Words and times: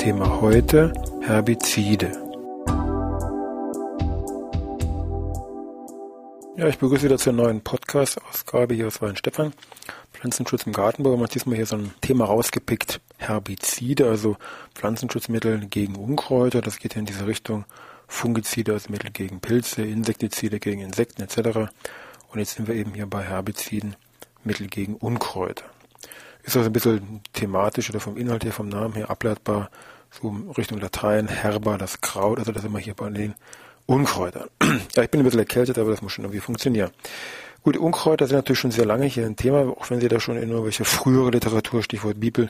Thema 0.00 0.40
heute 0.40 0.94
Herbizide. 1.20 2.10
Ja, 6.56 6.68
ich 6.68 6.78
begrüße 6.78 7.02
wieder 7.02 7.18
zur 7.18 7.34
neuen 7.34 7.60
Podcast-Ausgabe 7.60 8.72
hier 8.72 8.86
aus 8.86 9.02
Weinstefan. 9.02 9.52
Pflanzenschutz 10.14 10.62
im 10.62 10.72
Gartenbau. 10.72 11.16
Man 11.16 11.24
hat 11.24 11.34
diesmal 11.34 11.56
hier 11.56 11.66
so 11.66 11.76
ein 11.76 11.92
Thema 12.00 12.24
rausgepickt. 12.24 13.02
Herbizide, 13.18 14.08
also 14.08 14.38
Pflanzenschutzmittel 14.74 15.66
gegen 15.66 15.96
Unkräuter. 15.96 16.62
Das 16.62 16.78
geht 16.78 16.94
ja 16.94 17.00
in 17.00 17.06
diese 17.06 17.26
Richtung. 17.26 17.66
Fungizide, 18.08 18.72
also 18.72 18.90
Mittel 18.90 19.10
gegen 19.10 19.40
Pilze, 19.40 19.82
Insektizide 19.82 20.60
gegen 20.60 20.80
Insekten 20.80 21.20
etc. 21.20 21.68
Und 22.30 22.38
jetzt 22.38 22.54
sind 22.54 22.68
wir 22.68 22.74
eben 22.74 22.94
hier 22.94 23.06
bei 23.06 23.22
Herbiziden, 23.22 23.96
Mittel 24.44 24.68
gegen 24.68 24.94
Unkräuter. 24.94 25.66
Ist 26.42 26.56
also 26.56 26.70
ein 26.70 26.72
bisschen 26.72 27.20
thematisch 27.32 27.90
oder 27.90 28.00
vom 28.00 28.16
Inhalt 28.16 28.44
her, 28.44 28.52
vom 28.52 28.68
Namen 28.68 28.94
her 28.94 29.10
ableitbar, 29.10 29.70
so 30.10 30.34
Richtung 30.56 30.80
Latein, 30.80 31.28
herber, 31.28 31.78
das 31.78 32.00
Kraut, 32.00 32.38
also 32.38 32.52
das 32.52 32.64
immer 32.64 32.78
hier 32.78 32.94
bei 32.94 33.10
den 33.10 33.34
Unkräutern. 33.86 34.48
ja, 34.94 35.02
ich 35.02 35.10
bin 35.10 35.20
ein 35.20 35.24
bisschen 35.24 35.40
erkältet, 35.40 35.78
aber 35.78 35.90
das 35.90 36.02
muss 36.02 36.12
schon 36.12 36.24
irgendwie 36.24 36.40
funktionieren. 36.40 36.90
Gut, 37.62 37.76
Unkräuter 37.76 38.26
sind 38.26 38.36
natürlich 38.36 38.58
schon 38.58 38.70
sehr 38.70 38.86
lange 38.86 39.04
hier 39.04 39.26
ein 39.26 39.36
Thema, 39.36 39.68
auch 39.68 39.90
wenn 39.90 40.00
Sie 40.00 40.08
da 40.08 40.18
schon 40.18 40.38
in 40.38 40.48
irgendwelche 40.48 40.86
frühere 40.86 41.30
Literatur, 41.30 41.82
Stichwort 41.82 42.18
Bibel, 42.18 42.48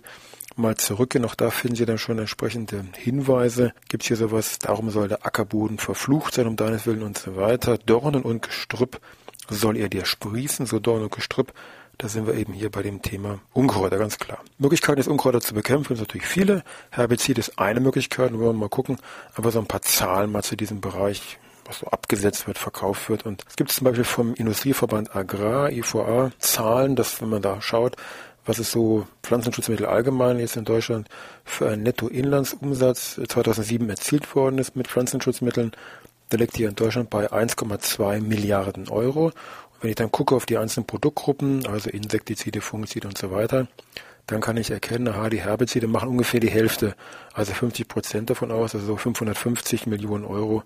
mal 0.54 0.76
zurückgehen. 0.76 1.24
Auch 1.24 1.34
da 1.34 1.50
finden 1.50 1.76
Sie 1.76 1.84
dann 1.84 1.98
schon 1.98 2.18
entsprechende 2.18 2.84
Hinweise. 2.96 3.72
Gibt 3.88 4.04
es 4.04 4.08
hier 4.08 4.16
sowas, 4.16 4.60
darum 4.60 4.90
soll 4.90 5.08
der 5.08 5.26
Ackerboden 5.26 5.78
verflucht 5.78 6.34
sein, 6.34 6.46
um 6.46 6.54
deines 6.54 6.86
Willen 6.86 7.02
und 7.02 7.18
so 7.18 7.36
weiter. 7.36 7.76
Dornen 7.78 8.22
und 8.22 8.42
Gestrüpp 8.42 9.00
soll 9.48 9.76
er 9.76 9.88
dir 9.88 10.04
sprießen, 10.04 10.66
so 10.66 10.78
Dorn 10.78 11.02
und 11.02 11.12
Gestrüpp. 11.12 11.52
Da 12.00 12.08
sind 12.08 12.26
wir 12.26 12.32
eben 12.32 12.54
hier 12.54 12.70
bei 12.70 12.82
dem 12.82 13.02
Thema 13.02 13.40
Unkräuter, 13.52 13.98
ganz 13.98 14.16
klar. 14.16 14.38
Möglichkeiten, 14.56 14.96
das 14.96 15.06
Unkräuter 15.06 15.42
zu 15.42 15.52
bekämpfen, 15.52 15.96
sind 15.96 16.08
natürlich 16.08 16.26
viele. 16.26 16.64
Herbizid 16.88 17.36
ist 17.36 17.58
eine 17.58 17.78
Möglichkeit, 17.80 18.32
wollen 18.32 18.40
wir 18.40 18.52
mal 18.54 18.70
gucken, 18.70 18.96
aber 19.34 19.50
so 19.50 19.58
ein 19.58 19.66
paar 19.66 19.82
Zahlen 19.82 20.32
mal 20.32 20.42
zu 20.42 20.56
diesem 20.56 20.80
Bereich, 20.80 21.38
was 21.66 21.80
so 21.80 21.88
abgesetzt 21.88 22.46
wird, 22.46 22.56
verkauft 22.56 23.10
wird. 23.10 23.26
Und 23.26 23.44
es 23.46 23.54
gibt 23.54 23.70
zum 23.70 23.84
Beispiel 23.84 24.04
vom 24.04 24.32
Industrieverband 24.32 25.14
Agrar, 25.14 25.72
IVA, 25.72 26.30
Zahlen, 26.38 26.96
dass 26.96 27.20
wenn 27.20 27.28
man 27.28 27.42
da 27.42 27.60
schaut, 27.60 27.96
was 28.46 28.58
ist 28.58 28.72
so 28.72 29.06
Pflanzenschutzmittel 29.22 29.84
allgemein 29.84 30.38
jetzt 30.38 30.56
in 30.56 30.64
Deutschland 30.64 31.06
für 31.44 31.68
einen 31.68 31.82
Nettoinlandsumsatz 31.82 33.20
2007 33.28 33.90
erzielt 33.90 34.34
worden 34.34 34.56
ist 34.56 34.74
mit 34.74 34.88
Pflanzenschutzmitteln, 34.88 35.72
der 36.32 36.38
liegt 36.38 36.56
hier 36.56 36.68
in 36.68 36.76
Deutschland 36.76 37.10
bei 37.10 37.30
1,2 37.30 38.20
Milliarden 38.20 38.88
Euro. 38.88 39.32
Wenn 39.80 39.90
ich 39.90 39.96
dann 39.96 40.12
gucke 40.12 40.34
auf 40.34 40.46
die 40.46 40.58
einzelnen 40.58 40.86
Produktgruppen, 40.86 41.66
also 41.66 41.90
Insektizide, 41.90 42.60
Fungizide 42.60 43.08
und 43.08 43.16
so 43.16 43.30
weiter, 43.30 43.66
dann 44.26 44.40
kann 44.40 44.56
ich 44.56 44.70
erkennen, 44.70 45.08
aha, 45.08 45.30
die 45.30 45.40
Herbizide 45.40 45.86
machen 45.86 46.08
ungefähr 46.08 46.40
die 46.40 46.50
Hälfte, 46.50 46.94
also 47.32 47.52
50 47.52 47.88
Prozent 47.88 48.30
davon 48.30 48.52
aus, 48.52 48.74
also 48.74 48.86
so 48.86 48.96
550 48.96 49.86
Millionen 49.86 50.24
Euro 50.24 50.62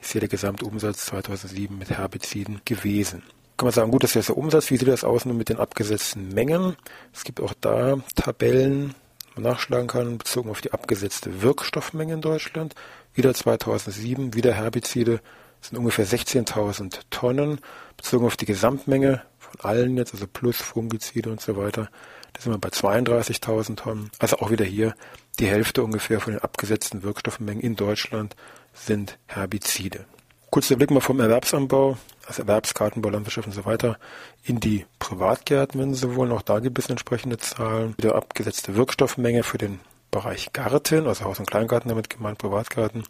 ist 0.00 0.12
hier 0.12 0.20
der 0.20 0.28
Gesamtumsatz 0.28 1.06
2007 1.06 1.78
mit 1.78 1.90
Herbiziden 1.90 2.60
gewesen. 2.64 3.22
Kann 3.56 3.66
man 3.66 3.72
sagen, 3.72 3.92
gut, 3.92 4.02
das 4.02 4.16
ist 4.16 4.28
der 4.28 4.36
Umsatz. 4.36 4.70
Wie 4.70 4.76
sieht 4.76 4.88
das 4.88 5.04
aus 5.04 5.24
nun 5.26 5.36
mit 5.36 5.48
den 5.48 5.58
abgesetzten 5.58 6.30
Mengen? 6.34 6.76
Es 7.12 7.22
gibt 7.22 7.40
auch 7.40 7.54
da 7.60 7.98
Tabellen, 8.16 8.94
man 9.36 9.44
nachschlagen 9.44 9.86
kann, 9.86 10.18
bezogen 10.18 10.50
auf 10.50 10.60
die 10.60 10.72
abgesetzte 10.72 11.42
Wirkstoffmenge 11.42 12.14
in 12.14 12.20
Deutschland. 12.20 12.74
Wieder 13.14 13.32
2007, 13.32 14.34
wieder 14.34 14.54
Herbizide, 14.54 15.20
sind 15.64 15.78
ungefähr 15.78 16.06
16.000 16.06 17.00
Tonnen, 17.10 17.58
bezogen 17.96 18.26
auf 18.26 18.36
die 18.36 18.44
Gesamtmenge 18.44 19.22
von 19.38 19.60
allen 19.60 19.96
jetzt, 19.96 20.12
also 20.12 20.26
plus 20.26 20.56
Fungizide 20.56 21.30
und 21.30 21.40
so 21.40 21.56
weiter. 21.56 21.88
Da 22.34 22.40
sind 22.42 22.52
wir 22.52 22.58
bei 22.58 22.68
32.000 22.68 23.76
Tonnen. 23.76 24.10
Also 24.18 24.38
auch 24.38 24.50
wieder 24.50 24.64
hier 24.64 24.94
die 25.38 25.46
Hälfte 25.46 25.82
ungefähr 25.82 26.20
von 26.20 26.34
den 26.34 26.42
abgesetzten 26.42 27.02
Wirkstoffmengen 27.02 27.62
in 27.62 27.76
Deutschland 27.76 28.36
sind 28.72 29.18
Herbizide. 29.26 30.04
Kurzer 30.50 30.76
Blick 30.76 30.90
mal 30.90 31.00
vom 31.00 31.18
Erwerbsanbau, 31.18 31.96
also 32.26 32.42
Erwerbsgartenbau, 32.42 33.08
Landwirtschaft 33.08 33.48
und 33.48 33.54
so 33.54 33.64
weiter, 33.64 33.98
in 34.44 34.60
die 34.60 34.86
Privatgärten, 34.98 35.80
wenn 35.80 35.94
Sie 35.94 36.14
wollen. 36.14 36.30
Auch 36.30 36.42
da 36.42 36.60
gibt 36.60 36.78
es 36.78 36.90
entsprechende 36.90 37.38
Zahlen. 37.38 37.94
Wieder 37.96 38.14
abgesetzte 38.14 38.76
Wirkstoffmenge 38.76 39.42
für 39.42 39.58
den 39.58 39.80
Bereich 40.10 40.52
Garten, 40.52 41.08
also 41.08 41.24
Haus- 41.24 41.40
und 41.40 41.50
Kleingarten 41.50 41.88
damit 41.88 42.10
gemeint, 42.10 42.38
Privatgarten, 42.38 43.04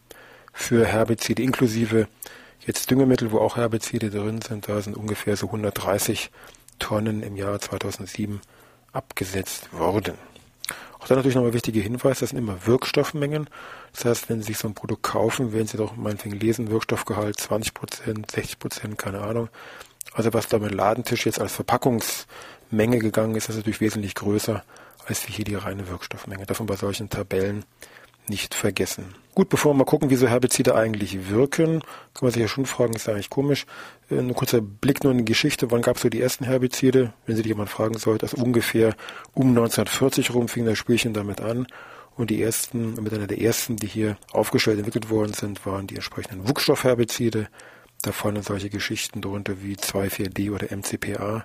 für 0.54 0.86
Herbizide 0.86 1.42
inklusive 1.42 2.08
jetzt 2.60 2.90
Düngemittel, 2.90 3.32
wo 3.32 3.38
auch 3.38 3.56
Herbizide 3.56 4.10
drin 4.10 4.40
sind, 4.42 4.68
da 4.68 4.80
sind 4.80 4.96
ungefähr 4.96 5.36
so 5.36 5.46
130 5.46 6.30
Tonnen 6.78 7.22
im 7.22 7.36
Jahr 7.36 7.58
2007 7.60 8.40
abgesetzt 8.92 9.72
worden. 9.72 10.14
Auch 10.98 11.08
dann 11.08 11.18
natürlich 11.18 11.34
nochmal 11.36 11.52
wichtige 11.52 11.80
Hinweis, 11.80 12.20
das 12.20 12.30
sind 12.30 12.38
immer 12.38 12.66
Wirkstoffmengen. 12.66 13.48
Das 13.92 14.06
heißt, 14.06 14.30
wenn 14.30 14.40
Sie 14.40 14.46
sich 14.46 14.58
so 14.58 14.68
ein 14.68 14.74
Produkt 14.74 15.02
kaufen, 15.02 15.52
werden 15.52 15.66
Sie 15.66 15.76
doch 15.76 15.96
meinetwegen 15.96 16.38
lesen, 16.38 16.70
Wirkstoffgehalt 16.70 17.38
20 17.38 17.74
Prozent, 17.74 18.30
60 18.30 18.58
Prozent, 18.58 18.98
keine 18.98 19.20
Ahnung. 19.20 19.50
Also 20.14 20.32
was 20.32 20.48
da 20.48 20.58
mit 20.58 20.72
Ladentisch 20.72 21.26
jetzt 21.26 21.40
als 21.40 21.52
Verpackungsmenge 21.52 22.98
gegangen 23.00 23.34
ist, 23.34 23.50
ist 23.50 23.56
natürlich 23.56 23.82
wesentlich 23.82 24.14
größer 24.14 24.64
als 25.06 25.24
hier 25.24 25.44
die 25.44 25.56
reine 25.56 25.88
Wirkstoffmenge. 25.88 26.46
Davon 26.46 26.66
bei 26.66 26.76
solchen 26.76 27.10
Tabellen 27.10 27.64
nicht 28.28 28.54
vergessen. 28.54 29.14
Gut, 29.34 29.48
bevor 29.48 29.72
wir 29.72 29.78
mal 29.78 29.84
gucken, 29.84 30.10
wie 30.10 30.16
so 30.16 30.28
Herbizide 30.28 30.76
eigentlich 30.76 31.28
wirken, 31.28 31.80
kann 31.80 32.22
man 32.22 32.30
sich 32.30 32.42
ja 32.42 32.46
schon 32.46 32.66
fragen, 32.66 32.94
ist 32.94 33.08
eigentlich 33.08 33.30
komisch. 33.30 33.66
Äh, 34.08 34.18
ein 34.18 34.34
kurzer 34.34 34.60
Blick 34.60 35.02
nur 35.02 35.12
in 35.12 35.18
die 35.18 35.24
Geschichte, 35.24 35.70
wann 35.70 35.82
gab 35.82 35.96
es 35.96 36.02
so 36.02 36.08
die 36.08 36.20
ersten 36.20 36.44
Herbizide? 36.44 37.12
Wenn 37.26 37.36
sich 37.36 37.44
jemand 37.44 37.68
fragen 37.68 37.98
sollte, 37.98 38.26
also 38.26 38.42
ungefähr 38.42 38.94
um 39.32 39.48
1940 39.48 40.32
rum 40.32 40.48
fing 40.48 40.64
das 40.64 40.78
Spielchen 40.78 41.14
damit 41.14 41.40
an. 41.40 41.66
Und 42.16 42.30
die 42.30 42.40
ersten, 42.40 42.94
mit 43.02 43.12
einer 43.12 43.26
der 43.26 43.40
ersten, 43.40 43.76
die 43.76 43.88
hier 43.88 44.16
aufgestellt 44.30 44.78
entwickelt 44.78 45.10
worden 45.10 45.32
sind, 45.32 45.66
waren 45.66 45.88
die 45.88 45.96
entsprechenden 45.96 46.48
Wuchsstoffherbizide. 46.48 47.48
Da 48.02 48.12
fallen 48.12 48.40
solche 48.42 48.70
Geschichten 48.70 49.20
drunter 49.20 49.62
wie 49.62 49.74
2,4-D 49.74 50.50
oder 50.50 50.68
MCPA. 50.70 51.44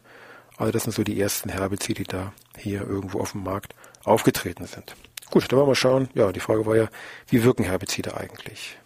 Also 0.57 0.71
das 0.71 0.83
sind 0.83 0.93
so 0.93 1.03
die 1.03 1.19
ersten 1.19 1.49
Herbizide, 1.49 2.03
die 2.03 2.09
da 2.09 2.33
hier 2.55 2.81
irgendwo 2.81 3.19
auf 3.19 3.31
dem 3.31 3.43
Markt 3.43 3.73
aufgetreten 4.03 4.67
sind. 4.67 4.93
Gut, 5.31 5.43
dann 5.43 5.57
wollen 5.57 5.67
wir 5.67 5.71
mal 5.71 5.75
schauen. 5.75 6.09
Ja, 6.15 6.31
die 6.31 6.39
Frage 6.39 6.65
war 6.65 6.75
ja, 6.75 6.87
wie 7.27 7.43
wirken 7.43 7.63
Herbizide 7.63 8.17
eigentlich? 8.17 8.77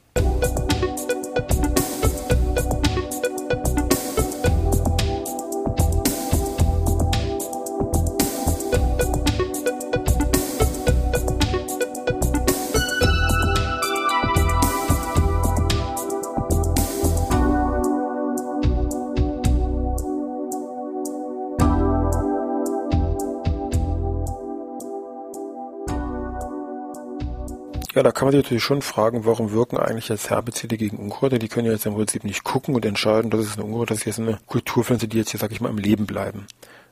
Ja, 27.95 28.01
da 28.01 28.11
kann 28.11 28.25
man 28.25 28.31
sich 28.31 28.43
natürlich 28.43 28.63
schon 28.63 28.81
fragen, 28.81 29.23
warum 29.25 29.51
wirken 29.51 29.77
eigentlich 29.77 30.09
jetzt 30.09 30.31
Herbizide 30.31 30.77
gegen 30.77 30.97
Unkräuter? 30.97 31.37
Die 31.37 31.47
können 31.47 31.67
ja 31.67 31.73
jetzt 31.73 31.85
im 31.85 31.93
Prinzip 31.93 32.23
nicht 32.23 32.43
gucken 32.43 32.73
und 32.73 32.83
entscheiden, 32.85 33.29
das 33.29 33.41
ist 33.41 33.57
eine 33.57 33.65
Unkraut, 33.65 33.91
das 33.91 33.99
ist 33.99 34.05
jetzt 34.05 34.19
eine 34.19 34.39
Kulturpflanze, 34.47 35.07
die 35.07 35.17
jetzt 35.17 35.29
hier, 35.29 35.39
sag 35.39 35.51
ich 35.51 35.61
mal, 35.61 35.69
im 35.69 35.77
Leben 35.77 36.07
bleiben 36.07 36.47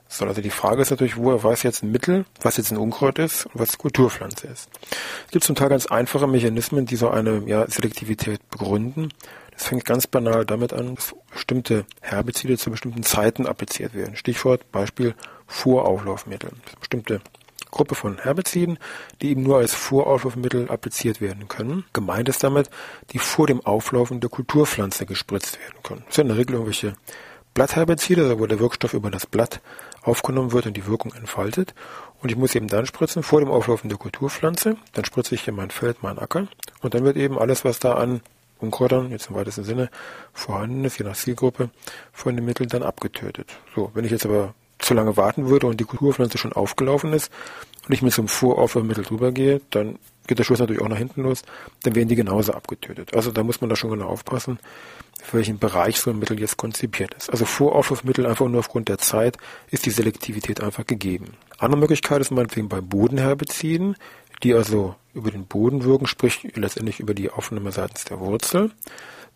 soll. 0.06 0.28
Also 0.28 0.42
die 0.42 0.50
Frage 0.50 0.82
ist 0.82 0.90
natürlich, 0.90 1.16
woher 1.16 1.42
weiß 1.42 1.64
jetzt 1.64 1.82
ein 1.82 1.90
Mittel, 1.90 2.24
was 2.40 2.56
jetzt 2.56 2.70
ein 2.70 2.76
Unkraut 2.76 3.18
ist 3.18 3.46
und 3.46 3.58
was 3.60 3.78
Kulturpflanze 3.78 4.46
ist. 4.46 4.68
Es 5.26 5.32
gibt 5.32 5.44
zum 5.44 5.56
Teil 5.56 5.70
ganz 5.70 5.86
einfache 5.86 6.28
Mechanismen, 6.28 6.86
die 6.86 6.96
so 6.96 7.10
eine 7.10 7.42
ja, 7.46 7.68
Selektivität 7.68 8.48
begründen. 8.50 9.08
Das 9.50 9.64
fängt 9.64 9.84
ganz 9.84 10.06
banal 10.06 10.46
damit 10.46 10.72
an, 10.72 10.94
dass 10.94 11.16
bestimmte 11.32 11.84
Herbizide 12.00 12.58
zu 12.58 12.70
bestimmten 12.70 13.02
Zeiten 13.02 13.46
appliziert 13.46 13.94
werden. 13.94 14.14
Stichwort 14.14 14.70
Beispiel 14.70 15.14
Vorauflaufmittel. 15.48 16.50
Bestimmte 16.78 17.20
Gruppe 17.72 17.96
von 17.96 18.18
Herbiziden, 18.18 18.78
die 19.20 19.30
eben 19.30 19.42
nur 19.42 19.58
als 19.58 19.74
Vorauflaufmittel 19.74 20.70
appliziert 20.70 21.20
werden 21.20 21.48
können. 21.48 21.84
Gemeint 21.92 22.28
ist 22.28 22.44
damit, 22.44 22.70
die 23.10 23.18
vor 23.18 23.48
dem 23.48 23.60
Auflaufen 23.66 24.20
der 24.20 24.30
Kulturpflanze 24.30 25.06
gespritzt 25.06 25.58
werden 25.58 25.82
können. 25.82 26.04
Das 26.06 26.14
sind 26.14 26.26
in 26.26 26.28
der 26.28 26.38
Regel 26.38 26.54
irgendwelche 26.54 26.94
Blattherbizide, 27.54 28.22
also 28.22 28.38
wo 28.38 28.46
der 28.46 28.60
Wirkstoff 28.60 28.94
über 28.94 29.10
das 29.10 29.26
Blatt 29.26 29.60
aufgenommen 30.02 30.52
wird 30.52 30.66
und 30.66 30.76
die 30.76 30.86
Wirkung 30.86 31.12
entfaltet. 31.14 31.74
Und 32.22 32.30
ich 32.30 32.36
muss 32.36 32.54
eben 32.54 32.68
dann 32.68 32.86
spritzen 32.86 33.22
vor 33.22 33.40
dem 33.40 33.50
Auflaufen 33.50 33.88
der 33.88 33.98
Kulturpflanze. 33.98 34.76
Dann 34.92 35.04
spritze 35.04 35.34
ich 35.34 35.42
hier 35.42 35.52
mein 35.52 35.70
Feld, 35.70 36.02
mein 36.02 36.18
Acker. 36.18 36.46
Und 36.80 36.94
dann 36.94 37.04
wird 37.04 37.16
eben 37.16 37.38
alles, 37.38 37.64
was 37.64 37.78
da 37.78 37.94
an 37.94 38.20
Unkräutern, 38.58 39.10
jetzt 39.10 39.28
im 39.28 39.34
weitesten 39.34 39.64
Sinne, 39.64 39.90
vorhanden 40.32 40.84
ist, 40.84 40.98
je 40.98 41.04
nach 41.04 41.16
Zielgruppe, 41.16 41.70
von 42.12 42.36
den 42.36 42.44
Mitteln 42.44 42.68
dann 42.68 42.82
abgetötet. 42.82 43.48
So, 43.74 43.90
wenn 43.94 44.04
ich 44.04 44.12
jetzt 44.12 44.24
aber 44.24 44.54
zu 44.82 44.94
lange 44.94 45.16
warten 45.16 45.48
würde 45.48 45.66
und 45.66 45.80
die 45.80 45.84
Kulturpflanze 45.84 46.38
schon 46.38 46.52
aufgelaufen 46.52 47.12
ist 47.12 47.30
und 47.86 47.94
ich 47.94 48.02
mit 48.02 48.12
so 48.12 48.22
einem 48.22 48.28
Voraufwärmmittel 48.28 49.04
drüber 49.04 49.32
gehe, 49.32 49.60
dann 49.70 49.98
geht 50.26 50.38
der 50.38 50.44
Schuss 50.44 50.60
natürlich 50.60 50.82
auch 50.82 50.88
nach 50.88 50.98
hinten 50.98 51.22
los, 51.22 51.42
dann 51.82 51.94
werden 51.94 52.08
die 52.08 52.16
genauso 52.16 52.52
abgetötet. 52.52 53.14
Also 53.14 53.32
da 53.32 53.42
muss 53.42 53.60
man 53.60 53.70
da 53.70 53.76
schon 53.76 53.90
genau 53.90 54.06
aufpassen, 54.06 54.58
für 55.22 55.38
welchen 55.38 55.58
Bereich 55.58 56.00
so 56.00 56.10
ein 56.10 56.18
Mittel 56.18 56.38
jetzt 56.40 56.56
konzipiert 56.56 57.14
ist. 57.14 57.30
Also 57.30 57.44
Voraufwurfmittel 57.44 58.26
einfach 58.26 58.46
nur 58.48 58.60
aufgrund 58.60 58.88
der 58.88 58.98
Zeit 58.98 59.36
ist 59.70 59.86
die 59.86 59.90
Selektivität 59.90 60.60
einfach 60.60 60.86
gegeben. 60.86 61.36
Andere 61.58 61.80
Möglichkeit 61.80 62.20
ist 62.20 62.30
meinetwegen 62.30 62.68
bei 62.68 62.80
Bodenherbiziden, 62.80 63.96
die 64.42 64.54
also 64.54 64.96
über 65.14 65.30
den 65.30 65.46
Boden 65.46 65.84
wirken, 65.84 66.06
sprich 66.06 66.48
letztendlich 66.54 67.00
über 67.00 67.14
die 67.14 67.30
Aufnahme 67.30 67.70
seitens 67.70 68.04
der 68.04 68.18
Wurzel. 68.20 68.72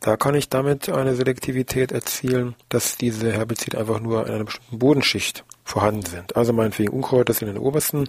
Da 0.00 0.16
kann 0.16 0.34
ich 0.34 0.48
damit 0.48 0.88
eine 0.88 1.14
Selektivität 1.14 1.90
erzielen, 1.90 2.54
dass 2.68 2.96
diese 2.96 3.32
Herbizide 3.32 3.78
einfach 3.78 4.00
nur 4.00 4.26
in 4.26 4.34
einer 4.34 4.44
bestimmten 4.44 4.78
Bodenschicht 4.78 5.44
vorhanden 5.64 6.06
sind. 6.06 6.36
Also 6.36 6.52
meinetwegen 6.52 6.92
Unkräuter 6.92 7.32
sind 7.32 7.48
in 7.48 7.54
der 7.54 7.62
obersten 7.62 8.08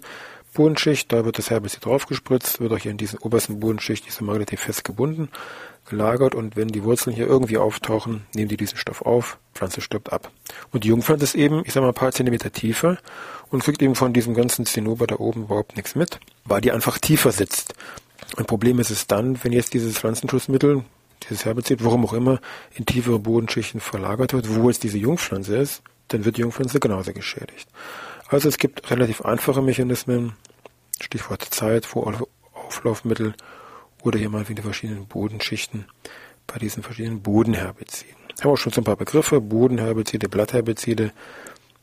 Bodenschicht, 0.53 1.11
da 1.11 1.23
wird 1.23 1.37
das 1.37 1.49
Herbizid 1.49 1.85
draufgespritzt, 1.85 2.59
wird 2.59 2.73
auch 2.73 2.79
hier 2.79 2.91
in 2.91 2.97
diesen 2.97 3.19
obersten 3.19 3.59
Bodenschicht 3.59 4.07
diese 4.07 4.23
Magnetiv 4.23 4.59
fest 4.61 4.83
gebunden, 4.83 5.29
gelagert 5.87 6.33
und 6.35 6.55
wenn 6.55 6.67
die 6.67 6.83
Wurzeln 6.83 7.15
hier 7.15 7.27
irgendwie 7.27 7.57
auftauchen, 7.57 8.25
nehmen 8.33 8.49
die 8.49 8.57
diesen 8.57 8.77
Stoff 8.77 9.03
auf, 9.03 9.37
Pflanze 9.53 9.81
stirbt 9.81 10.11
ab. 10.11 10.31
Und 10.71 10.83
die 10.83 10.89
Jungpflanze 10.89 11.25
ist 11.25 11.35
eben, 11.35 11.61
ich 11.65 11.73
sag 11.73 11.81
mal, 11.81 11.89
ein 11.89 11.93
paar 11.93 12.11
Zentimeter 12.11 12.51
tiefer 12.51 12.97
und 13.51 13.63
kriegt 13.63 13.81
eben 13.81 13.95
von 13.95 14.13
diesem 14.13 14.33
ganzen 14.33 14.65
Zinnober 14.65 15.05
da 15.05 15.17
oben 15.17 15.43
überhaupt 15.43 15.75
nichts 15.75 15.95
mit, 15.95 16.19
weil 16.45 16.61
die 16.61 16.71
einfach 16.71 16.97
tiefer 16.97 17.31
sitzt. 17.31 17.75
Ein 18.35 18.45
Problem 18.45 18.79
ist 18.79 18.89
es 18.89 19.07
dann, 19.07 19.43
wenn 19.43 19.53
jetzt 19.53 19.73
dieses 19.73 19.99
Pflanzenschutzmittel, 19.99 20.83
dieses 21.23 21.45
Herbizid, 21.45 21.83
warum 21.83 22.05
auch 22.05 22.13
immer, 22.13 22.39
in 22.73 22.85
tiefere 22.85 23.19
Bodenschichten 23.19 23.79
verlagert 23.79 24.33
wird, 24.33 24.55
wo 24.55 24.69
jetzt 24.69 24.83
diese 24.83 24.97
Jungpflanze 24.97 25.57
ist, 25.57 25.81
dann 26.09 26.25
wird 26.25 26.37
die 26.37 26.41
Jungpflanze 26.41 26.79
genauso 26.79 27.13
geschädigt. 27.13 27.67
Also 28.27 28.49
es 28.49 28.57
gibt 28.57 28.89
relativ 28.91 29.21
einfache 29.21 29.61
Mechanismen, 29.61 30.33
Stichwort 30.99 31.43
Zeit, 31.43 31.85
Vorauflaufmittel 31.85 33.33
oder 34.01 34.19
hier 34.19 34.29
mal 34.29 34.47
wieder 34.49 34.63
verschiedenen 34.63 35.07
Bodenschichten 35.07 35.85
bei 36.45 36.59
diesen 36.59 36.83
verschiedenen 36.83 37.21
Bodenherbiziden. 37.21 38.15
Haben 38.41 38.51
wir 38.51 38.57
schon 38.57 38.71
so 38.71 38.81
ein 38.81 38.85
paar 38.85 38.95
Begriffe, 38.95 39.41
Bodenherbizide, 39.41 40.29
Blattherbizide. 40.29 41.11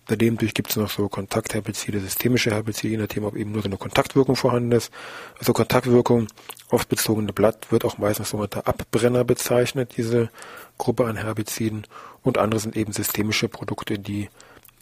Daneben 0.06 0.36
gibt 0.36 0.70
es 0.70 0.76
noch 0.76 0.90
so 0.90 1.08
Kontaktherbizide, 1.08 1.98
systemische 2.00 2.50
Herbizide, 2.50 2.88
je 2.88 2.96
nachdem, 2.98 3.24
ob 3.24 3.36
eben 3.36 3.52
nur 3.52 3.62
so 3.62 3.68
eine 3.68 3.78
Kontaktwirkung 3.78 4.36
vorhanden 4.36 4.72
ist. 4.72 4.92
Also 5.38 5.52
Kontaktwirkung 5.54 6.28
aufs 6.68 6.84
bezogene 6.84 7.32
Blatt 7.32 7.72
wird 7.72 7.84
auch 7.84 7.96
meistens 7.96 8.30
so 8.30 8.38
unter 8.38 8.68
Abbrenner 8.68 9.24
bezeichnet, 9.24 9.94
diese 9.96 10.28
Gruppe 10.76 11.06
an 11.06 11.16
Herbiziden. 11.16 11.86
Und 12.22 12.36
andere 12.36 12.60
sind 12.60 12.76
eben 12.76 12.92
systemische 12.92 13.48
Produkte, 13.48 13.98
die 13.98 14.28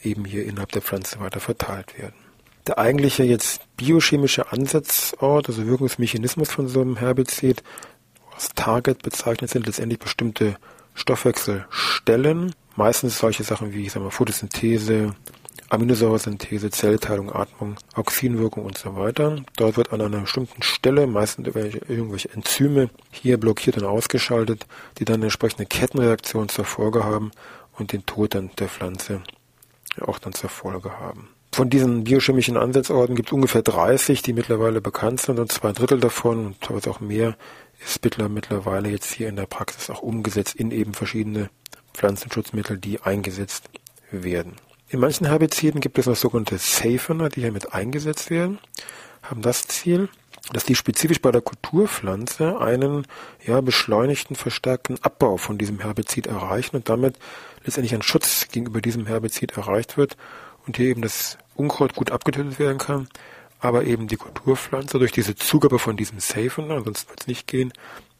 eben 0.03 0.25
hier 0.25 0.45
innerhalb 0.45 0.73
der 0.73 0.83
Pflanze 0.83 1.21
weiter 1.21 1.39
verteilt 1.41 1.97
werden. 1.99 2.15
Der 2.67 2.79
eigentliche 2.79 3.23
jetzt 3.25 3.63
biochemische 3.77 4.53
Ansatzort, 4.53 5.49
also 5.49 5.67
Wirkungsmechanismus 5.67 6.51
von 6.51 6.69
so 6.69 6.81
einem 6.81 6.97
Herbizid, 6.97 7.63
was 8.35 8.51
Target 8.55 9.03
bezeichnet 9.03 9.51
sind, 9.51 9.67
letztendlich 9.67 9.99
bestimmte 9.99 10.57
Stoffwechselstellen, 10.95 12.55
meistens 12.77 13.19
solche 13.19 13.45
Sachen 13.45 13.73
wie 13.73 13.87
ich 13.87 13.93
sag 13.93 14.03
mal, 14.03 14.11
Photosynthese, 14.11 15.15
Aminosäuresynthese, 15.73 16.71
Zellteilung, 16.71 17.33
Atmung, 17.33 17.77
Auxinwirkung 17.95 18.67
und 18.67 18.77
so 18.77 18.95
weiter. 18.95 19.37
Dort 19.57 19.79
wird 19.79 19.93
an 19.93 20.03
einer 20.03 20.21
bestimmten 20.21 20.63
Stelle 20.63 21.07
meistens 21.07 21.49
irgendwelche 21.49 22.31
Enzyme 22.31 22.91
hier 23.11 23.41
blockiert 23.41 23.79
und 23.79 23.85
ausgeschaltet, 23.85 24.67
die 24.99 25.07
dann 25.07 25.17
eine 25.17 25.25
entsprechende 25.25 25.65
Kettenreaktion 25.65 26.51
zur 26.51 26.67
Folge 26.67 27.05
haben 27.05 27.31
und 27.79 27.93
den 27.93 28.05
Tod 28.05 28.35
dann 28.35 28.51
der 28.59 28.69
Pflanze 28.69 29.23
auch 30.01 30.19
dann 30.19 30.35
zur 30.35 30.51
Folge 30.51 30.99
haben. 30.99 31.29
Von 31.55 31.69
diesen 31.69 32.05
biochemischen 32.05 32.57
Ansatzorten 32.57 33.15
gibt 33.15 33.29
es 33.29 33.33
ungefähr 33.35 33.61
30, 33.61 34.23
die 34.23 34.33
mittlerweile 34.33 34.81
bekannt 34.81 35.21
sind 35.21 35.39
und 35.39 35.53
zwei 35.53 35.73
Drittel 35.73 36.01
davon 36.01 36.47
und 36.47 36.61
teilweise 36.63 36.91
auch 36.91 37.01
mehr 37.01 37.37
ist 37.85 38.03
mittlerweile 38.31 38.89
jetzt 38.89 39.13
hier 39.13 39.29
in 39.29 39.37
der 39.37 39.47
Praxis 39.47 39.91
auch 39.91 40.01
umgesetzt 40.01 40.55
in 40.55 40.71
eben 40.71 40.95
verschiedene 40.95 41.51
Pflanzenschutzmittel, 41.93 42.79
die 42.79 43.03
eingesetzt 43.03 43.69
werden. 44.11 44.57
In 44.89 45.01
manchen 45.01 45.27
Herbiziden 45.27 45.81
gibt 45.81 45.99
es 45.99 46.07
noch 46.07 46.17
sogenannte 46.17 46.57
Safener, 46.57 47.29
die 47.29 47.43
hier 47.43 47.53
mit 47.53 47.75
eingesetzt 47.75 48.31
werden, 48.31 48.59
haben 49.23 49.43
das 49.43 49.67
Ziel, 49.67 50.09
dass 50.53 50.65
die 50.65 50.75
spezifisch 50.75 51.21
bei 51.21 51.33
der 51.33 51.43
Kulturpflanze 51.43 52.61
einen 52.61 53.07
ja, 53.45 53.61
beschleunigten, 53.61 54.37
verstärkten 54.37 54.99
Abbau 55.03 55.37
von 55.37 55.59
diesem 55.59 55.81
Herbizid 55.81 56.27
erreichen 56.27 56.77
und 56.77 56.89
damit 56.89 57.19
letztendlich 57.65 57.95
ein 57.95 58.03
Schutz 58.03 58.49
gegenüber 58.49 58.81
diesem 58.81 59.07
Herbizid 59.07 59.57
erreicht 59.57 59.97
wird 59.97 60.17
und 60.67 60.77
hier 60.77 60.87
eben 60.87 61.03
das 61.03 61.39
Unkraut 61.55 61.95
gut 61.95 62.11
abgetötet 62.11 62.59
werden 62.59 62.79
kann, 62.79 63.09
aber 63.61 63.85
eben 63.85 64.09
die 64.09 64.17
Kulturpflanze 64.17 64.99
durch 64.99 65.13
diese 65.13 65.37
Zugabe 65.37 65.79
von 65.79 65.97
diesem 65.97 66.19
Safen, 66.21 66.71
ansonsten 66.71 67.11
wird 67.11 67.21
es 67.21 67.27
nicht 67.27 67.47
gehen, 67.47 67.73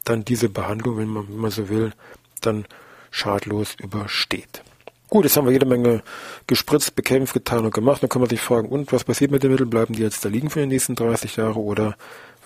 dann 0.03 0.25
diese 0.25 0.49
Behandlung, 0.49 0.97
wenn 0.97 1.07
man, 1.07 1.27
wenn 1.27 1.37
man 1.37 1.51
so 1.51 1.69
will, 1.69 1.93
dann 2.41 2.65
schadlos 3.11 3.75
übersteht. 3.75 4.63
Gut, 5.09 5.25
jetzt 5.25 5.37
haben 5.37 5.45
wir 5.45 5.53
jede 5.53 5.67
Menge 5.67 6.01
gespritzt, 6.47 6.95
bekämpft, 6.95 7.33
getan 7.33 7.65
und 7.65 7.73
gemacht. 7.73 8.01
Dann 8.01 8.09
kann 8.09 8.21
man 8.21 8.29
sich 8.29 8.41
fragen, 8.41 8.69
und 8.69 8.91
was 8.91 9.03
passiert 9.03 9.29
mit 9.29 9.43
den 9.43 9.51
Mitteln? 9.51 9.69
Bleiben 9.69 9.93
die 9.93 10.01
jetzt 10.01 10.25
da 10.25 10.29
liegen 10.29 10.49
für 10.49 10.61
die 10.61 10.65
nächsten 10.65 10.95
30 10.95 11.35
Jahre 11.35 11.59
oder 11.59 11.95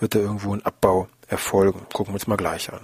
wird 0.00 0.14
da 0.14 0.18
irgendwo 0.18 0.52
ein 0.52 0.64
Abbau 0.66 1.08
erfolgen? 1.28 1.80
Gucken 1.94 2.12
wir 2.12 2.16
uns 2.16 2.26
mal 2.26 2.36
gleich 2.36 2.70
an. 2.70 2.80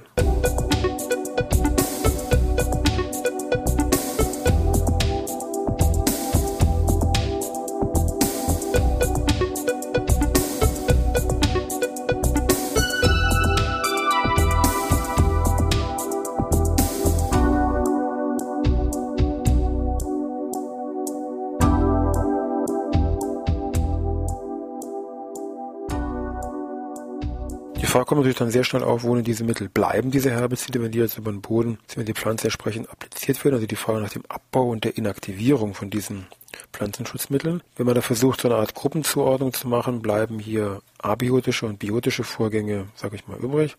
Frage 27.86 28.06
kommt 28.06 28.20
natürlich 28.20 28.38
dann 28.38 28.50
sehr 28.50 28.64
schnell 28.64 28.82
auf, 28.82 29.03
wo 29.05 29.17
diese 29.17 29.44
Mittel 29.44 29.69
bleiben, 29.69 30.10
diese 30.10 30.31
Herbizide, 30.31 30.82
wenn 30.82 30.93
die 30.93 30.98
jetzt 30.98 31.19
über 31.19 31.31
den 31.31 31.41
Boden, 31.41 31.79
wenn 31.96 32.06
die 32.06 32.14
Pflanze 32.14 32.46
entsprechend 32.46 32.91
appliziert 32.91 33.44
wird. 33.44 33.55
Also 33.55 33.67
die 33.67 33.76
Frage 33.76 34.00
nach 34.00 34.10
dem 34.10 34.24
Abbau 34.29 34.70
und 34.70 34.84
der 34.84 34.96
Inaktivierung 34.96 35.74
von 35.74 35.91
diesen 35.91 36.26
Pflanzenschutzmitteln. 36.72 37.62
Wenn 37.76 37.86
man 37.86 37.94
da 37.94 38.00
versucht, 38.00 38.41
so 38.41 38.48
eine 38.48 38.58
Art 38.58 38.74
Gruppenzuordnung 38.74 39.53
zu 39.53 39.69
machen, 39.69 40.03
bleiben 40.03 40.38
hier 40.38 40.82
abiotische 40.98 41.67
und 41.67 41.79
biotische 41.79 42.24
Vorgänge, 42.24 42.86
sage 42.94 43.17
ich 43.17 43.26
mal, 43.26 43.38
übrig. 43.38 43.76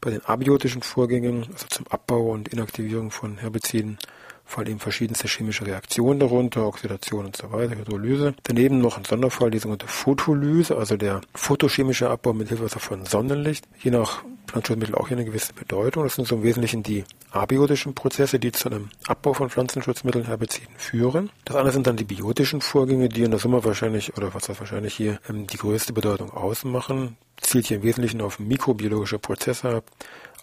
Bei 0.00 0.10
den 0.10 0.24
abiotischen 0.24 0.82
Vorgängen, 0.82 1.46
also 1.52 1.66
zum 1.68 1.86
Abbau 1.88 2.30
und 2.32 2.48
Inaktivierung 2.48 3.10
von 3.10 3.38
Herbiziden, 3.38 3.98
fallen 4.44 4.68
eben 4.68 4.78
verschiedenste 4.80 5.28
chemische 5.28 5.66
Reaktionen 5.66 6.20
darunter, 6.20 6.66
Oxidation 6.66 7.26
und 7.26 7.36
so 7.36 7.50
weiter, 7.52 7.76
Hydrolyse. 7.76 8.34
Daneben 8.42 8.80
noch 8.80 8.98
ein 8.98 9.04
Sonderfall, 9.04 9.50
die 9.50 9.58
sogenannte 9.58 9.88
Photolyse, 9.88 10.76
also 10.76 10.96
der 10.96 11.20
photochemische 11.34 12.10
Abbau 12.10 12.32
mit 12.32 12.48
Hilfe 12.48 12.68
von 12.78 13.04
Sonnenlicht. 13.04 13.66
Je 13.82 13.90
nach 13.90 14.22
Pflanzenschutzmittel 14.46 14.94
auch 14.94 15.08
hier 15.08 15.16
eine 15.16 15.26
gewisse 15.26 15.52
Bedeutung. 15.52 16.04
Das 16.04 16.14
sind 16.14 16.28
so 16.28 16.36
im 16.36 16.42
Wesentlichen 16.42 16.82
die 16.82 17.04
abiotischen 17.30 17.94
Prozesse, 17.94 18.38
die 18.38 18.52
zu 18.52 18.68
einem 18.68 18.90
Abbau 19.06 19.34
von 19.34 19.50
Pflanzenschutzmitteln, 19.50 20.26
Herbiziden 20.26 20.74
führen. 20.76 21.30
Das 21.44 21.56
andere 21.56 21.72
sind 21.72 21.86
dann 21.86 21.96
die 21.96 22.04
biotischen 22.04 22.60
Vorgänge, 22.60 23.08
die 23.08 23.24
in 23.24 23.30
der 23.30 23.40
Summe 23.40 23.64
wahrscheinlich, 23.64 24.16
oder 24.16 24.34
was 24.34 24.44
das 24.44 24.60
wahrscheinlich 24.60 24.94
hier 24.94 25.18
ähm, 25.28 25.46
die 25.46 25.56
größte 25.56 25.92
Bedeutung 25.92 26.30
ausmachen. 26.30 27.16
Zielt 27.40 27.66
hier 27.66 27.78
im 27.78 27.82
Wesentlichen 27.82 28.20
auf 28.20 28.38
mikrobiologische 28.38 29.18
Prozesse 29.18 29.76
ab, 29.76 29.84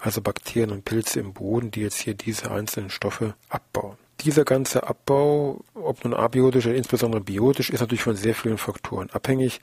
also 0.02 0.22
Bakterien 0.22 0.72
und 0.72 0.84
Pilze 0.84 1.20
im 1.20 1.34
Boden, 1.34 1.72
die 1.72 1.82
jetzt 1.82 2.00
hier 2.00 2.16
diese 2.16 2.52
einzelnen 2.52 2.90
Stoffe 2.90 3.36
abbauen. 3.50 3.98
Dieser 4.22 4.44
ganze 4.44 4.88
Abbau, 4.88 5.64
ob 5.74 6.04
nun 6.04 6.14
abiotisch 6.14 6.66
oder 6.66 6.76
insbesondere 6.76 7.22
biotisch, 7.22 7.70
ist 7.70 7.80
natürlich 7.80 8.04
von 8.04 8.16
sehr 8.16 8.36
vielen 8.36 8.58
Faktoren 8.58 9.10
abhängig. 9.12 9.62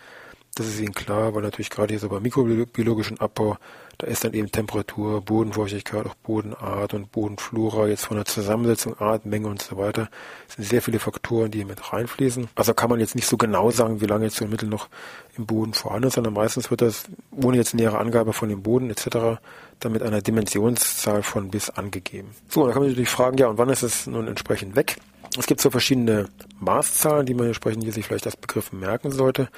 Das 0.58 0.66
ist 0.66 0.80
Ihnen 0.80 0.92
klar, 0.92 1.36
weil 1.36 1.42
natürlich 1.42 1.70
gerade 1.70 1.92
hier 1.92 2.00
so 2.00 2.08
beim 2.08 2.20
mikrobiologischen 2.20 3.20
Abbau, 3.20 3.58
da 3.98 4.08
ist 4.08 4.24
dann 4.24 4.32
eben 4.32 4.50
Temperatur, 4.50 5.20
Bodenfeuchtigkeit, 5.20 6.04
auch 6.04 6.16
Bodenart 6.16 6.94
und 6.94 7.12
Bodenflora, 7.12 7.86
jetzt 7.86 8.06
von 8.06 8.16
der 8.16 8.26
Zusammensetzung, 8.26 8.98
Art, 8.98 9.24
Menge 9.24 9.46
und 9.46 9.62
so 9.62 9.76
weiter. 9.76 10.08
Sind 10.48 10.64
sehr 10.64 10.82
viele 10.82 10.98
Faktoren, 10.98 11.52
die 11.52 11.58
hier 11.58 11.66
mit 11.66 11.92
reinfließen. 11.92 12.48
Also 12.56 12.74
kann 12.74 12.90
man 12.90 12.98
jetzt 12.98 13.14
nicht 13.14 13.28
so 13.28 13.36
genau 13.36 13.70
sagen, 13.70 14.00
wie 14.00 14.06
lange 14.06 14.24
jetzt 14.24 14.34
so 14.34 14.46
ein 14.46 14.50
Mittel 14.50 14.68
noch 14.68 14.88
im 15.36 15.46
Boden 15.46 15.74
vorhanden 15.74 16.08
ist, 16.08 16.14
sondern 16.14 16.34
meistens 16.34 16.72
wird 16.72 16.82
das, 16.82 17.04
ohne 17.30 17.56
jetzt 17.56 17.74
nähere 17.74 17.98
Angabe 17.98 18.32
von 18.32 18.48
dem 18.48 18.64
Boden 18.64 18.90
etc., 18.90 19.38
dann 19.78 19.92
mit 19.92 20.02
einer 20.02 20.22
Dimensionszahl 20.22 21.22
von 21.22 21.50
bis 21.52 21.70
angegeben. 21.70 22.30
So, 22.48 22.64
dann 22.64 22.72
kann 22.72 22.82
man 22.82 22.90
natürlich 22.90 23.10
fragen, 23.10 23.38
ja, 23.38 23.46
und 23.46 23.58
wann 23.58 23.68
ist 23.68 23.82
es 23.82 24.08
nun 24.08 24.26
entsprechend 24.26 24.74
weg? 24.74 24.96
Es 25.38 25.46
gibt 25.46 25.60
so 25.60 25.70
verschiedene 25.70 26.28
Maßzahlen, 26.58 27.26
die 27.26 27.34
man 27.34 27.46
entsprechend 27.46 27.84
hier 27.84 27.92
sich 27.92 28.06
vielleicht 28.06 28.26
als 28.26 28.36
Begriff 28.36 28.72
merken 28.72 29.12
sollte. 29.12 29.48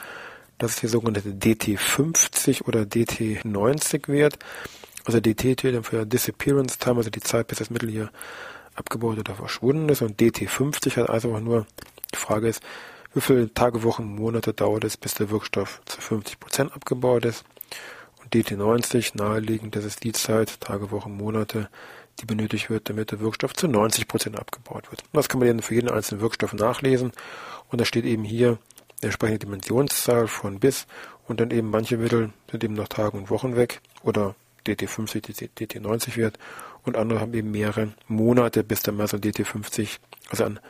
Das 0.61 0.73
ist 0.73 0.83
der 0.83 0.91
sogenannte 0.91 1.31
DT50 1.31 2.65
oder 2.65 2.83
DT90 2.83 4.09
Wert. 4.09 4.39
Also 5.07 5.19
DT 5.19 5.59
steht 5.59 5.87
für 5.87 6.05
Disappearance 6.05 6.79
Time, 6.79 6.99
also 6.99 7.09
die 7.09 7.23
Zeit, 7.23 7.47
bis 7.47 7.61
das 7.61 7.71
Mittel 7.71 7.89
hier 7.89 8.11
abgebaut 8.75 9.19
oder 9.19 9.35
verschwunden 9.35 9.89
ist. 9.89 10.03
Und 10.03 10.21
DT50 10.21 10.99
hat 10.99 11.09
also 11.09 11.35
auch 11.35 11.41
nur, 11.41 11.67
die 12.13 12.19
Frage 12.19 12.47
ist, 12.49 12.63
wie 13.15 13.23
viele 13.23 13.53
Tage, 13.55 13.83
Wochen, 13.85 14.05
Monate 14.05 14.53
dauert 14.53 14.85
es, 14.85 14.99
bis 14.99 15.15
der 15.15 15.31
Wirkstoff 15.31 15.81
zu 15.87 15.99
50 15.99 16.39
Prozent 16.39 16.75
abgebaut 16.75 17.25
ist. 17.25 17.43
Und 18.23 18.31
DT90 18.35 19.17
naheliegend, 19.17 19.75
das 19.77 19.87
ist 19.87 20.05
die 20.05 20.13
Zeit, 20.13 20.61
Tage, 20.61 20.91
Wochen, 20.91 21.17
Monate, 21.17 21.71
die 22.21 22.27
benötigt 22.27 22.69
wird, 22.69 22.91
damit 22.91 23.13
der 23.13 23.21
Wirkstoff 23.21 23.55
zu 23.55 23.67
90 23.67 24.09
Prozent 24.09 24.39
abgebaut 24.39 24.91
wird. 24.91 25.01
Und 25.05 25.15
das 25.15 25.31
kann 25.31 25.39
man 25.39 25.49
dann 25.49 25.63
für 25.63 25.75
jeden 25.75 25.89
einzelnen 25.89 26.21
Wirkstoff 26.21 26.53
nachlesen. 26.53 27.13
Und 27.71 27.81
da 27.81 27.87
steht 27.87 28.05
eben 28.05 28.25
hier 28.25 28.59
entsprechende 29.03 29.41
Dimensionszahl 29.41 30.29
von 30.29 30.61
bis 30.61 30.87
und 31.27 31.41
dann 31.41 31.51
eben 31.51 31.71
manche 31.71 31.97
Mittel 31.97 32.33
sind 32.51 32.65
eben 32.65 32.75
nach 32.75 32.89
Tagen 32.89 33.19
und 33.19 33.31
Wochen 33.31 33.57
weg 33.57 33.81
oder 34.03 34.35
DT50, 34.67 35.49
DT90 35.57 36.17
wird 36.17 36.39
und 36.85 36.97
andere 36.97 37.21
haben 37.21 37.35
eben 37.35 37.51
mehrere 37.51 37.93
Monate, 38.07 38.65
bis 38.65 38.87
mal 38.87 39.09
so 39.09 39.17
DT50, 39.17 39.99
also 40.31 40.45
ein 40.45 40.61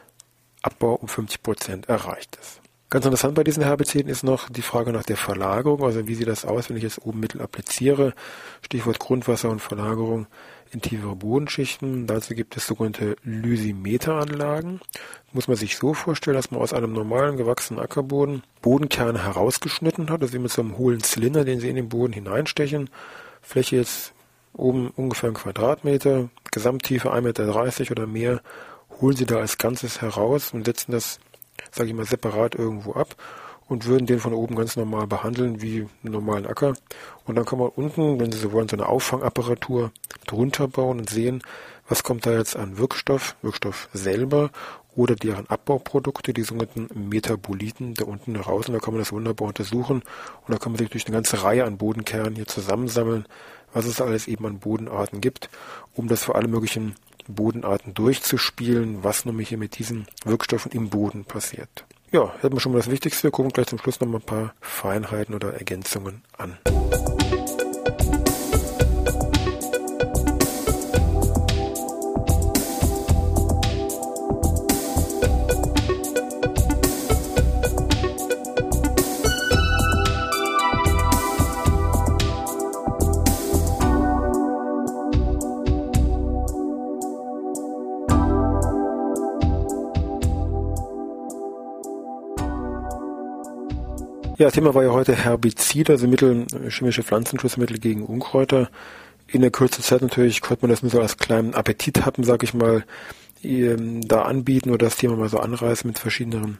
Abbau 0.63 0.95
um 0.95 1.09
50 1.09 1.43
Prozent 1.43 1.89
erreicht 1.89 2.37
ist. 2.41 2.61
Ganz 2.91 3.05
interessant 3.05 3.37
bei 3.37 3.45
diesen 3.45 3.63
Herbiziden 3.63 4.11
ist 4.11 4.25
noch 4.25 4.49
die 4.49 4.63
Frage 4.63 4.93
nach 4.93 5.05
der 5.05 5.17
Verlagerung, 5.17 5.85
also 5.85 6.09
wie 6.09 6.15
sieht 6.17 6.27
das 6.27 6.45
aus, 6.45 6.69
wenn 6.69 6.77
ich 6.77 6.83
jetzt 6.83 7.01
oben 7.03 7.21
Mittel 7.21 7.41
appliziere, 7.41 8.15
Stichwort 8.63 8.99
Grundwasser 8.99 9.49
und 9.49 9.61
Verlagerung 9.61 10.27
in 10.71 10.81
tiefere 10.81 11.17
Bodenschichten. 11.17 12.07
Dazu 12.07 12.35
gibt 12.35 12.57
es 12.57 12.67
sogenannte 12.67 13.17
Lysimeteranlagen. 13.23 14.81
Muss 15.33 15.49
man 15.49 15.57
sich 15.57 15.77
so 15.77 15.95
vorstellen, 15.95 16.37
dass 16.37 16.51
man 16.51 16.61
aus 16.61 16.73
einem 16.73 16.93
normalen 16.93 17.37
gewachsenen 17.37 17.83
Ackerboden 17.83 18.43
Bodenkerne 18.63 19.25
herausgeschnitten 19.25 20.11
hat, 20.11 20.23
also 20.23 20.33
wie 20.33 20.39
mit 20.39 20.53
so 20.53 20.63
einem 20.63 20.79
hohlen 20.79 21.03
Zylinder, 21.03 21.45
den 21.45 21.61
Sie 21.61 21.69
in 21.69 21.77
den 21.77 21.89
Boden 21.89 22.13
hineinstechen. 22.13 22.91
Fläche 23.43 23.77
jetzt 23.77 24.13
oben 24.53 24.91
ungefähr 24.97 25.31
ein 25.31 25.35
Quadratmeter, 25.35 26.29
Gesamttiefe 26.51 27.13
1,30 27.13 27.21
Meter 27.21 27.91
oder 27.93 28.07
mehr, 28.07 28.41
holen 29.01 29.17
Sie 29.17 29.27
da 29.27 29.37
als 29.37 29.59
Ganzes 29.59 30.01
heraus 30.01 30.53
und 30.53 30.65
setzen 30.65 30.93
das, 30.93 31.19
sage 31.71 31.91
ich 31.91 31.95
mal, 31.95 32.05
separat 32.05 32.55
irgendwo 32.55 32.93
ab 32.93 33.17
und 33.71 33.87
würden 33.87 34.07
den 34.07 34.19
von 34.19 34.35
oben 34.35 34.57
ganz 34.57 34.75
normal 34.75 35.07
behandeln 35.07 35.63
wie 35.63 35.87
einen 36.03 36.13
normalen 36.13 36.45
Acker. 36.45 36.75
Und 37.25 37.37
dann 37.37 37.45
kann 37.45 37.61
man 37.61 37.69
unten, 37.69 38.19
wenn 38.19 38.33
Sie 38.33 38.39
so 38.39 38.51
wollen, 38.51 38.69
so 38.69 38.77
eine 38.77 38.89
Auffangapparatur 38.89 39.93
drunter 40.27 40.67
bauen 40.67 40.99
und 40.99 41.09
sehen, 41.09 41.41
was 41.89 42.03
kommt 42.03 42.27
da 42.27 42.33
jetzt 42.33 42.57
an 42.57 42.79
Wirkstoff, 42.79 43.37
Wirkstoff 43.43 43.89
selber 43.93 44.51
oder 44.97 45.15
deren 45.15 45.49
Abbauprodukte, 45.49 46.35
die 46.35 46.43
sogenannten 46.43 46.89
Metaboliten 47.09 47.95
da 47.95 48.07
unten 48.07 48.35
raus. 48.35 48.67
Und 48.67 48.75
da 48.75 48.81
kann 48.81 48.93
man 48.93 49.03
das 49.03 49.13
wunderbar 49.13 49.47
untersuchen 49.47 50.03
und 50.47 50.53
da 50.53 50.59
kann 50.59 50.73
man 50.73 50.81
sich 50.81 50.91
durch 50.91 51.07
eine 51.07 51.15
ganze 51.15 51.45
Reihe 51.45 51.65
an 51.65 51.79
Bodenkernen 51.79 52.35
hier 52.35 52.49
zusammensammeln, 52.49 53.25
was 53.73 53.87
es 53.87 54.01
alles 54.01 54.27
eben 54.27 54.47
an 54.47 54.59
Bodenarten 54.59 55.21
gibt, 55.21 55.49
um 55.95 56.09
das 56.09 56.25
für 56.25 56.35
alle 56.35 56.49
möglichen 56.49 56.97
Bodenarten 57.29 57.95
durchzuspielen, 57.95 59.05
was 59.05 59.25
nämlich 59.27 59.51
hier 59.51 59.59
mit 59.59 59.79
diesen 59.79 60.09
Wirkstoffen 60.25 60.73
im 60.73 60.91
Boden 60.91 61.25
passiert. 61.25 61.85
Ja, 62.13 62.35
hätten 62.41 62.57
wir 62.57 62.61
schon 62.61 62.73
mal 62.73 62.79
das 62.79 62.91
Wichtigste. 62.91 63.25
Wir 63.25 63.31
gucken 63.31 63.53
gleich 63.53 63.69
zum 63.69 63.79
Schluss 63.79 64.01
noch 64.01 64.09
mal 64.09 64.19
ein 64.19 64.23
paar 64.23 64.55
Feinheiten 64.61 65.33
oder 65.33 65.55
Ergänzungen 65.55 66.23
an. 66.37 66.59
Ja, 94.41 94.51
Thema 94.51 94.75
war 94.75 94.83
ja 94.83 94.91
heute 94.93 95.15
Herbizide, 95.15 95.93
also 95.93 96.09
Mittel, 96.09 96.47
chemische 96.71 97.03
Pflanzenschutzmittel 97.03 97.77
gegen 97.77 98.07
Unkräuter. 98.07 98.71
In 99.27 99.43
der 99.43 99.51
Kürze 99.51 99.83
Zeit 99.83 100.01
natürlich 100.01 100.41
konnte 100.41 100.63
man 100.63 100.71
das 100.71 100.81
nur 100.81 100.91
so 100.91 100.99
als 100.99 101.19
kleinen 101.19 101.53
Appetit 101.53 102.07
haben, 102.07 102.25
sag 102.25 102.43
ich 102.43 102.55
mal, 102.55 102.83
ähm, 103.43 104.01
da 104.01 104.23
anbieten 104.23 104.71
oder 104.71 104.87
das 104.87 104.97
Thema 104.97 105.17
mal 105.17 105.29
so 105.29 105.41
anreißen 105.41 105.87
mit 105.87 105.99
verschiedenen 105.99 106.57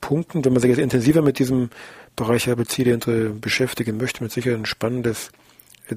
Punkten. 0.00 0.42
Wenn 0.46 0.54
man 0.54 0.62
sich 0.62 0.70
jetzt 0.70 0.78
intensiver 0.78 1.20
mit 1.20 1.38
diesem 1.38 1.68
Bereich 2.16 2.46
Herbizide 2.46 2.96
beschäftigen 3.38 3.98
möchte, 3.98 4.22
mit 4.22 4.32
sicher 4.32 4.54
ein 4.54 4.64
spannendes 4.64 5.30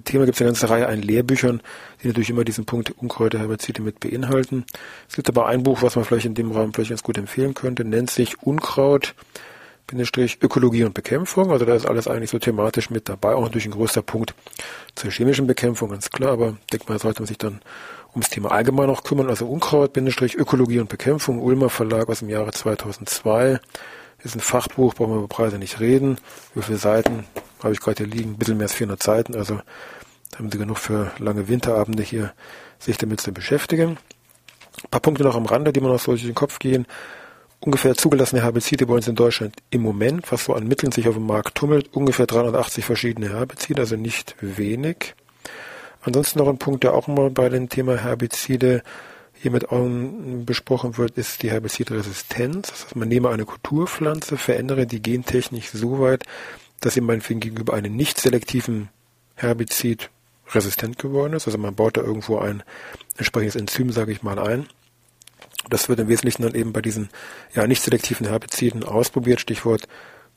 Thema 0.03 0.25
gibt 0.25 0.35
es 0.35 0.41
eine 0.41 0.49
ganze 0.49 0.69
Reihe 0.69 0.89
an 0.89 1.01
Lehrbüchern, 1.01 1.61
die 2.01 2.07
natürlich 2.07 2.31
immer 2.31 2.43
diesen 2.43 2.65
Punkt 2.65 2.91
Unkräuter, 2.97 3.39
Herbizide 3.39 3.81
mit 3.81 4.01
beinhalten. 4.01 4.65
Es 5.07 5.15
gibt 5.15 5.29
aber 5.29 5.45
ein 5.45 5.63
Buch, 5.63 5.83
was 5.83 5.95
man 5.95 6.03
vielleicht 6.03 6.25
in 6.25 6.35
dem 6.35 6.51
Rahmen 6.51 6.73
vielleicht 6.73 6.89
ganz 6.89 7.03
gut 7.03 7.17
empfehlen 7.17 7.53
könnte, 7.53 7.85
nennt 7.85 8.09
sich 8.09 8.43
Unkraut, 8.43 9.15
Ökologie 9.91 10.83
und 10.83 10.93
Bekämpfung. 10.93 11.51
Also 11.51 11.65
da 11.65 11.75
ist 11.75 11.85
alles 11.85 12.07
eigentlich 12.07 12.29
so 12.29 12.39
thematisch 12.39 12.89
mit 12.89 13.09
dabei. 13.09 13.35
Auch 13.35 13.43
natürlich 13.43 13.65
ein 13.65 13.71
größter 13.71 14.01
Punkt 14.01 14.33
zur 14.95 15.11
chemischen 15.11 15.47
Bekämpfung, 15.47 15.89
ganz 15.89 16.09
klar. 16.09 16.31
Aber 16.31 16.57
ich 16.61 16.67
denke 16.67 16.91
mal, 16.91 16.99
sollte 16.99 17.21
man 17.21 17.27
sich 17.27 17.37
dann 17.37 17.61
ums 18.13 18.29
Thema 18.29 18.51
allgemein 18.51 18.87
noch 18.87 19.03
kümmern. 19.03 19.29
Also 19.29 19.47
Unkraut, 19.47 19.93
Bindestrich 19.93 20.35
Ökologie 20.35 20.79
und 20.79 20.89
Bekämpfung, 20.89 21.41
Ulmer 21.41 21.69
Verlag 21.69 22.09
aus 22.09 22.19
dem 22.19 22.29
Jahre 22.29 22.51
2002. 22.51 23.59
Ist 24.23 24.35
ein 24.35 24.39
Fachbuch, 24.39 24.93
brauchen 24.93 25.11
wir 25.11 25.17
über 25.17 25.27
Preise 25.27 25.57
nicht 25.57 25.79
reden. 25.81 26.17
Wie 26.55 26.61
viele 26.61 26.77
Seiten 26.77 27.25
habe 27.61 27.73
ich 27.73 27.81
gerade 27.81 28.05
hier 28.05 28.13
liegen? 28.13 28.31
Ein 28.31 28.37
bisschen 28.37 28.57
mehr 28.57 28.65
als 28.65 28.73
400 28.73 29.03
Seiten. 29.03 29.35
Also 29.35 29.59
da 30.31 30.39
haben 30.39 30.49
Sie 30.49 30.57
genug 30.57 30.77
für 30.77 31.11
lange 31.19 31.49
Winterabende 31.49 32.03
hier, 32.03 32.33
sich 32.79 32.97
damit 32.97 33.19
zu 33.19 33.33
beschäftigen. 33.33 33.97
Ein 34.83 34.89
paar 34.89 35.01
Punkte 35.01 35.23
noch 35.23 35.35
am 35.35 35.45
Rande, 35.45 35.73
die 35.73 35.81
man 35.81 35.91
noch 35.91 35.99
so 35.99 36.11
durch 36.13 36.23
den 36.23 36.35
Kopf 36.35 36.59
gehen 36.59 36.87
ungefähr 37.65 37.95
zugelassene 37.95 38.43
Herbizide 38.43 38.85
bei 38.85 38.93
uns 38.93 39.07
in 39.07 39.15
Deutschland 39.15 39.55
im 39.69 39.81
Moment, 39.81 40.31
was 40.31 40.45
so 40.45 40.53
an 40.53 40.67
Mitteln 40.67 40.91
sich 40.91 41.07
auf 41.07 41.15
dem 41.15 41.25
Markt 41.25 41.55
tummelt, 41.55 41.93
ungefähr 41.93 42.27
380 42.27 42.83
verschiedene 42.83 43.29
Herbizide, 43.29 43.81
also 43.81 43.95
nicht 43.95 44.35
wenig. 44.41 45.15
Ansonsten 46.01 46.39
noch 46.39 46.49
ein 46.49 46.57
Punkt, 46.57 46.83
der 46.83 46.93
auch 46.93 47.07
immer 47.07 47.29
bei 47.29 47.47
dem 47.47 47.69
Thema 47.69 47.97
Herbizide 47.97 48.83
hiermit 49.33 49.69
auch 49.69 49.87
besprochen 50.45 50.97
wird, 50.97 51.17
ist 51.17 51.41
die 51.41 51.51
Herbizidresistenz. 51.51 52.69
Das 52.69 52.85
heißt, 52.85 52.95
man 52.95 53.07
nehme 53.07 53.29
eine 53.29 53.45
Kulturpflanze, 53.45 54.37
verändere 54.37 54.85
die 54.85 55.01
gentechnisch 55.01 55.69
so 55.69 55.99
weit, 55.99 56.23
dass 56.81 56.95
sie 56.95 57.01
meinetwegen 57.01 57.39
gegenüber 57.39 57.73
einem 57.73 57.95
nicht 57.95 58.19
selektiven 58.19 58.89
Herbizid 59.35 60.09
resistent 60.53 60.99
geworden 60.99 61.33
ist. 61.33 61.47
Also 61.47 61.57
man 61.57 61.75
baut 61.75 61.95
da 61.95 62.01
irgendwo 62.01 62.37
ein 62.37 62.63
entsprechendes 63.17 63.55
Enzym, 63.55 63.91
sage 63.91 64.11
ich 64.11 64.23
mal, 64.23 64.37
ein 64.39 64.67
das 65.69 65.89
wird 65.89 65.99
im 65.99 66.07
Wesentlichen 66.07 66.43
dann 66.43 66.55
eben 66.55 66.73
bei 66.73 66.81
diesen 66.81 67.09
ja 67.53 67.65
nicht 67.67 67.81
selektiven 67.81 68.27
Herbiziden 68.27 68.83
ausprobiert. 68.83 69.39
Stichwort 69.39 69.87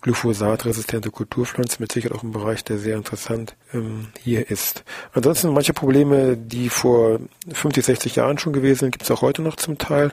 glyphosatresistente 0.03 1.11
Kulturpflanzen 1.11 1.79
mit 1.83 1.91
Sicherheit 1.91 2.17
auch 2.17 2.23
ein 2.23 2.33
Bereich, 2.33 2.63
der 2.65 2.79
sehr 2.79 2.97
interessant 2.97 3.57
ähm, 3.73 4.09
hier 4.21 4.51
ist. 4.51 4.85
Ansonsten 5.13 5.53
manche 5.53 5.73
Probleme, 5.73 6.37
die 6.37 6.69
vor 6.69 7.19
50, 7.53 7.85
60 7.85 8.17
Jahren 8.17 8.39
schon 8.39 8.53
gewesen 8.53 8.81
sind, 8.81 8.91
gibt 8.93 9.05
es 9.05 9.11
auch 9.11 9.23
heute 9.23 9.43
noch 9.43 9.57
zum 9.57 9.79
Teil. 9.79 10.13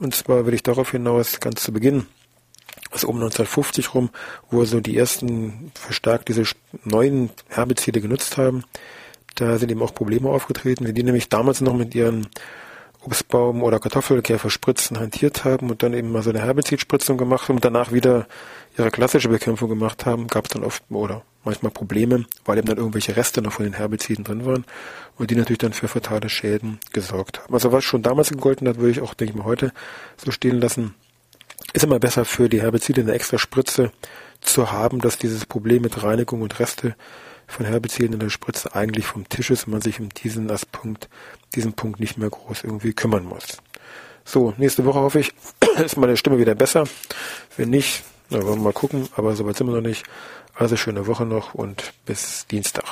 Und 0.00 0.14
zwar 0.14 0.46
will 0.46 0.54
ich 0.54 0.62
darauf 0.62 0.90
hinaus 0.92 1.40
ganz 1.40 1.62
zu 1.62 1.72
Beginn, 1.72 2.06
also 2.90 3.08
um 3.08 3.16
1950 3.16 3.94
rum, 3.94 4.10
wo 4.50 4.64
so 4.64 4.80
die 4.80 4.96
ersten 4.96 5.72
verstärkt 5.74 6.28
diese 6.28 6.44
neuen 6.84 7.30
Herbizide 7.48 8.00
genutzt 8.00 8.38
haben, 8.38 8.64
da 9.34 9.58
sind 9.58 9.70
eben 9.70 9.82
auch 9.82 9.94
Probleme 9.94 10.30
aufgetreten, 10.30 10.92
die 10.92 11.02
nämlich 11.02 11.28
damals 11.28 11.60
noch 11.60 11.74
mit 11.74 11.94
ihren 11.94 12.28
Obstbaum 13.08 13.62
oder 13.62 13.80
Kartoffelkäferspritzen 13.80 15.00
hantiert 15.00 15.42
haben 15.46 15.70
und 15.70 15.82
dann 15.82 15.94
eben 15.94 16.12
mal 16.12 16.22
so 16.22 16.28
eine 16.28 16.40
Herbizidspritzung 16.40 17.16
gemacht 17.16 17.48
und 17.48 17.64
danach 17.64 17.90
wieder 17.90 18.26
ihre 18.76 18.90
klassische 18.90 19.30
Bekämpfung 19.30 19.70
gemacht 19.70 20.04
haben, 20.04 20.26
gab 20.26 20.44
es 20.44 20.50
dann 20.50 20.62
oft 20.62 20.82
oder 20.90 21.22
manchmal 21.42 21.72
Probleme, 21.72 22.26
weil 22.44 22.58
eben 22.58 22.66
dann 22.66 22.76
irgendwelche 22.76 23.16
Reste 23.16 23.40
noch 23.40 23.52
von 23.52 23.64
den 23.64 23.72
Herbiziden 23.72 24.24
drin 24.24 24.44
waren 24.44 24.66
und 25.16 25.30
die 25.30 25.36
natürlich 25.36 25.56
dann 25.56 25.72
für 25.72 25.88
fatale 25.88 26.28
Schäden 26.28 26.80
gesorgt 26.92 27.40
haben. 27.40 27.54
Also 27.54 27.72
was 27.72 27.82
schon 27.82 28.02
damals 28.02 28.28
gegolten 28.28 28.68
hat, 28.68 28.76
würde 28.76 28.90
ich 28.90 29.00
auch, 29.00 29.14
denke 29.14 29.32
ich 29.32 29.38
mal, 29.38 29.46
heute 29.46 29.72
so 30.22 30.30
stehen 30.30 30.60
lassen. 30.60 30.94
ist 31.72 31.84
immer 31.84 31.98
besser 31.98 32.26
für 32.26 32.50
die 32.50 32.60
Herbizide 32.60 33.00
eine 33.00 33.12
extra 33.12 33.38
Spritze 33.38 33.90
zu 34.42 34.70
haben, 34.70 35.00
dass 35.00 35.16
dieses 35.16 35.46
Problem 35.46 35.80
mit 35.80 36.02
Reinigung 36.02 36.42
und 36.42 36.58
Reste 36.60 36.94
von 37.48 37.66
Herbiziden 37.66 38.12
in 38.12 38.20
der 38.20 38.30
Spritze 38.30 38.74
eigentlich 38.74 39.06
vom 39.06 39.28
Tisch 39.28 39.50
ist 39.50 39.66
und 39.66 39.72
man 39.72 39.80
sich 39.80 39.98
um 39.98 40.10
diesen 40.10 40.50
Aspekt, 40.50 41.08
diesen 41.54 41.72
Punkt 41.72 41.98
nicht 41.98 42.18
mehr 42.18 42.30
groß 42.30 42.62
irgendwie 42.62 42.92
kümmern 42.92 43.24
muss. 43.24 43.58
So, 44.24 44.52
nächste 44.58 44.84
Woche 44.84 45.00
hoffe 45.00 45.20
ich, 45.20 45.32
ist 45.84 45.96
meine 45.96 46.16
Stimme 46.16 46.38
wieder 46.38 46.54
besser. 46.54 46.84
Wenn 47.56 47.70
nicht, 47.70 48.04
na, 48.28 48.42
wollen 48.44 48.58
wir 48.58 48.64
mal 48.64 48.72
gucken, 48.72 49.08
aber 49.16 49.34
soweit 49.34 49.56
sind 49.56 49.66
wir 49.66 49.74
noch 49.74 49.80
nicht. 49.80 50.04
Also 50.54 50.76
schöne 50.76 51.06
Woche 51.06 51.24
noch 51.24 51.54
und 51.54 51.92
bis 52.04 52.46
Dienstag. 52.46 52.84